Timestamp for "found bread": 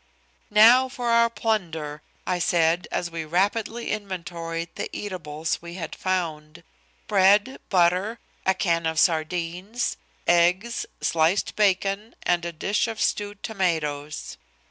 5.95-7.59